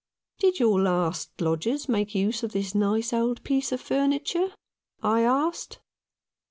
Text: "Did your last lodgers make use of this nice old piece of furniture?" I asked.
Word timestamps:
"Did 0.39 0.57
your 0.59 0.81
last 0.81 1.29
lodgers 1.39 1.87
make 1.87 2.15
use 2.15 2.41
of 2.41 2.53
this 2.53 2.73
nice 2.73 3.13
old 3.13 3.43
piece 3.43 3.71
of 3.71 3.79
furniture?" 3.79 4.51
I 5.03 5.21
asked. 5.21 5.77